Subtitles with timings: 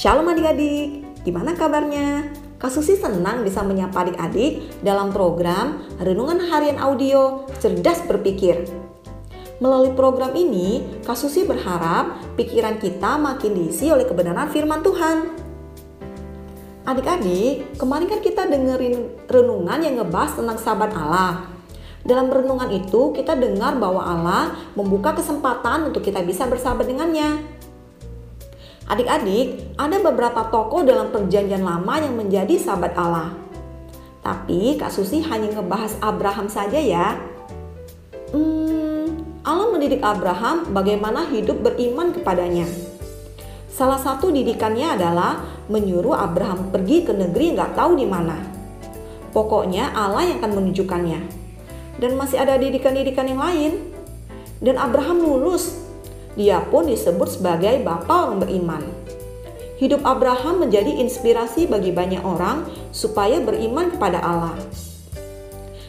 [0.00, 2.32] Shalom adik-adik, gimana kabarnya?
[2.56, 8.64] Kak Susi senang bisa menyapa adik-adik dalam program Renungan Harian Audio Cerdas Berpikir.
[9.60, 15.36] Melalui program ini, Kak Susi berharap pikiran kita makin diisi oleh kebenaran firman Tuhan.
[16.88, 21.44] Adik-adik, kemarin kan kita dengerin renungan yang ngebahas tentang sahabat Allah.
[22.08, 27.60] Dalam renungan itu kita dengar bahwa Allah membuka kesempatan untuk kita bisa bersahabat dengannya.
[28.90, 33.30] Adik-adik, ada beberapa tokoh dalam perjanjian lama yang menjadi sahabat Allah.
[34.18, 37.14] Tapi Kak Susi hanya ngebahas Abraham saja ya.
[38.34, 42.66] Hmm, Allah mendidik Abraham bagaimana hidup beriman kepadanya.
[43.70, 45.38] Salah satu didikannya adalah
[45.70, 48.42] menyuruh Abraham pergi ke negeri nggak tahu di mana.
[49.30, 51.20] Pokoknya Allah yang akan menunjukkannya.
[52.02, 53.86] Dan masih ada didikan-didikan yang lain.
[54.58, 55.78] Dan Abraham lulus
[56.38, 58.82] dia pun disebut sebagai bapak orang beriman.
[59.80, 64.54] Hidup Abraham menjadi inspirasi bagi banyak orang supaya beriman kepada Allah.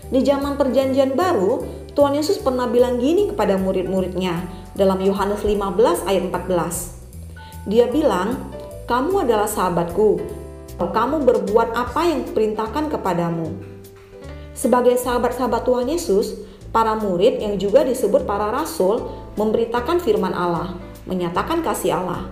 [0.08, 4.48] Di zaman perjanjian baru, Tuhan Yesus pernah bilang gini kepada murid-muridnya
[4.80, 7.68] dalam Yohanes 15 ayat 14.
[7.68, 8.40] Dia bilang,
[8.88, 10.24] kamu adalah sahabatku,
[10.80, 13.54] kamu berbuat apa yang perintahkan kepadamu.
[14.56, 20.76] Sebagai sahabat-sahabat Tuhan Yesus, para murid yang juga disebut para rasul memberitakan firman Allah,
[21.08, 22.28] menyatakan kasih Allah.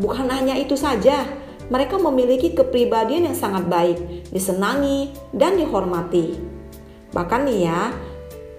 [0.00, 1.28] Bukan hanya itu saja,
[1.70, 6.34] mereka memiliki kepribadian yang sangat baik, disenangi dan dihormati.
[7.14, 7.94] Bahkan nih ya,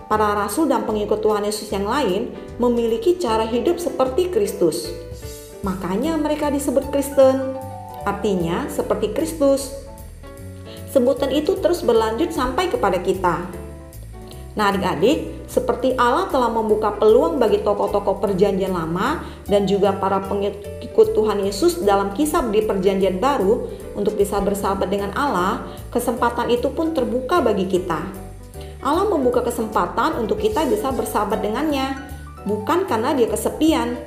[0.07, 4.91] para rasul dan pengikut Tuhan Yesus yang lain memiliki cara hidup seperti Kristus.
[5.63, 7.56] Makanya mereka disebut Kristen,
[8.07, 9.72] artinya seperti Kristus.
[10.91, 13.47] Sebutan itu terus berlanjut sampai kepada kita.
[14.56, 19.19] Nah adik-adik, seperti Allah telah membuka peluang bagi tokoh-tokoh perjanjian lama
[19.51, 23.67] dan juga para pengikut Tuhan Yesus dalam kisah di perjanjian baru
[24.00, 28.00] untuk bisa bersahabat dengan Allah, kesempatan itu pun terbuka bagi kita.
[28.79, 32.00] Allah membuka kesempatan untuk kita bisa bersahabat dengannya,
[32.47, 34.00] bukan karena dia kesepian.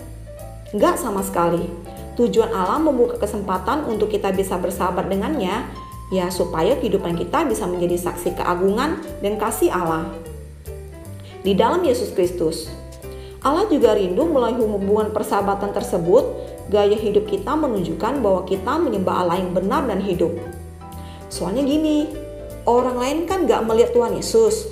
[0.73, 1.69] Enggak sama sekali.
[2.17, 5.69] Tujuan Allah membuka kesempatan untuk kita bisa bersahabat dengannya,
[6.09, 10.09] ya supaya kehidupan kita bisa menjadi saksi keagungan dan kasih Allah
[11.45, 12.73] di dalam Yesus Kristus.
[13.45, 16.25] Allah juga rindu melalui hubungan persahabatan tersebut,
[16.73, 20.33] gaya hidup kita menunjukkan bahwa kita menyembah Allah yang benar dan hidup.
[21.29, 22.09] Soalnya gini,
[22.65, 24.65] orang lain kan gak melihat Tuhan Yesus.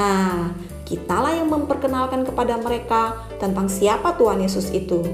[0.00, 0.56] Nah,
[0.88, 5.04] kitalah yang memperkenalkan kepada mereka tentang siapa Tuhan Yesus itu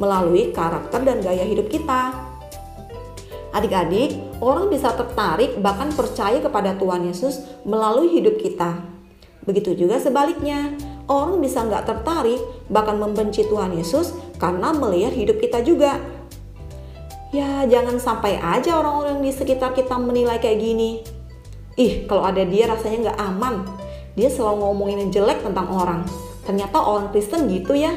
[0.00, 2.16] melalui karakter dan gaya hidup kita.
[3.52, 8.99] Adik-adik, orang bisa tertarik bahkan percaya kepada Tuhan Yesus melalui hidup kita.
[9.44, 10.76] Begitu juga sebaliknya,
[11.08, 15.98] orang bisa nggak tertarik bahkan membenci Tuhan Yesus karena melihat hidup kita juga.
[17.30, 21.00] Ya jangan sampai aja orang-orang di sekitar kita menilai kayak gini.
[21.78, 23.54] Ih kalau ada dia rasanya nggak aman.
[24.18, 26.02] Dia selalu ngomongin yang jelek tentang orang.
[26.42, 27.94] Ternyata orang Kristen gitu ya.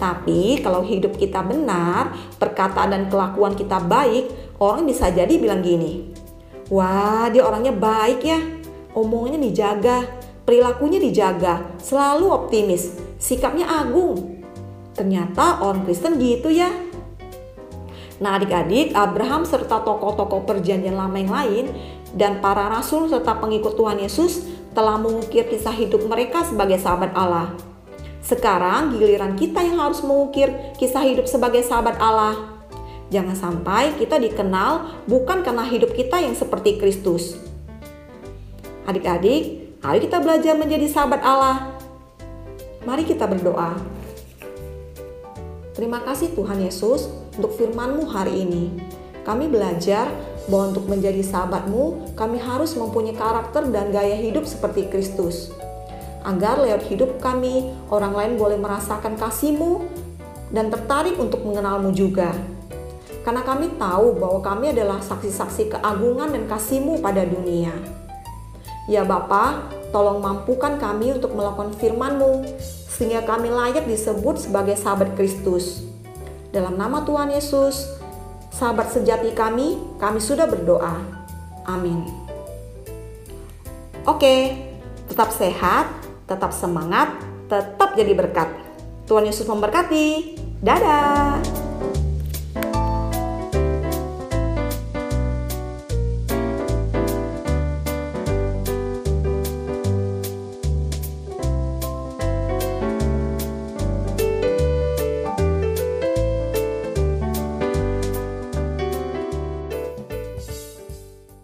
[0.00, 6.14] Tapi kalau hidup kita benar, perkataan dan kelakuan kita baik, orang bisa jadi bilang gini.
[6.72, 8.40] Wah dia orangnya baik ya,
[8.96, 10.06] omongannya dijaga,
[10.50, 14.42] perilakunya dijaga, selalu optimis, sikapnya agung.
[14.98, 16.66] Ternyata orang Kristen gitu ya.
[18.18, 21.64] Nah adik-adik, Abraham serta tokoh-tokoh perjanjian lama yang lain
[22.18, 24.42] dan para rasul serta pengikut Tuhan Yesus
[24.74, 27.54] telah mengukir kisah hidup mereka sebagai sahabat Allah.
[28.18, 30.50] Sekarang giliran kita yang harus mengukir
[30.82, 32.58] kisah hidup sebagai sahabat Allah.
[33.14, 37.38] Jangan sampai kita dikenal bukan karena hidup kita yang seperti Kristus.
[38.90, 41.72] Adik-adik, Ayo kita belajar menjadi sahabat Allah.
[42.84, 43.80] Mari kita berdoa.
[45.72, 47.08] Terima kasih Tuhan Yesus
[47.40, 48.76] untuk firman-Mu hari ini.
[49.24, 50.12] Kami belajar
[50.52, 55.48] bahwa untuk menjadi sahabat-Mu, kami harus mempunyai karakter dan gaya hidup seperti Kristus.
[56.28, 59.80] Agar lewat hidup kami, orang lain boleh merasakan kasih-Mu
[60.52, 62.36] dan tertarik untuk mengenal-Mu juga.
[63.24, 67.99] Karena kami tahu bahwa kami adalah saksi-saksi keagungan dan kasih-Mu pada dunia.
[68.90, 72.42] Ya Bapa, tolong mampukan kami untuk melakukan firman-Mu,
[72.90, 75.86] sehingga kami layak disebut sebagai sahabat Kristus.
[76.50, 77.86] Dalam nama Tuhan Yesus,
[78.50, 80.98] sahabat sejati kami, kami sudah berdoa.
[81.70, 82.02] Amin.
[84.10, 84.58] Oke,
[85.06, 85.86] tetap sehat,
[86.26, 87.14] tetap semangat,
[87.46, 88.50] tetap jadi berkat.
[89.06, 90.34] Tuhan Yesus memberkati.
[90.66, 91.49] Dadah.